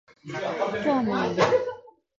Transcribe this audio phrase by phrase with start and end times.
[0.25, 1.43] 今日もいる